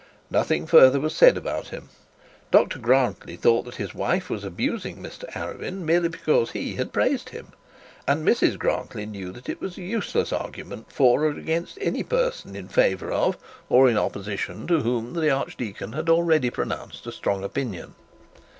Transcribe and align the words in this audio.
Nothing 0.31 0.65
further 0.65 0.99
was 0.99 1.15
said 1.15 1.37
about 1.37 1.67
him. 1.67 1.89
Dr 2.49 2.79
Grantly 2.79 3.35
thought 3.35 3.65
that 3.65 3.75
his 3.75 3.93
wife 3.93 4.31
was 4.31 4.43
abusing 4.43 4.97
Mr 4.97 5.25
Arabin 5.35 5.85
merely 5.85 6.09
because 6.09 6.49
he 6.53 6.73
had 6.73 6.91
praised 6.91 7.29
him; 7.29 7.49
and 8.07 8.27
Mrs 8.27 8.57
Grantly 8.57 9.05
knew 9.05 9.31
that 9.31 9.47
it 9.47 9.61
was 9.61 9.77
useless 9.77 10.33
arguing 10.33 10.85
for 10.89 11.25
or 11.25 11.29
against 11.29 11.77
any 11.79 12.01
person 12.01 12.55
in 12.55 12.67
favour 12.67 13.11
of, 13.11 13.37
or 13.69 13.87
in 13.87 13.95
opposition 13.95 14.65
to 14.65 14.79
whom 14.81 15.13
the 15.13 15.29
archdeacon 15.29 15.93
had 15.93 16.09
already 16.09 16.49
pronounced 16.49 17.05
a 17.05 17.11
strong 17.11 17.43
opinion. 17.43 17.93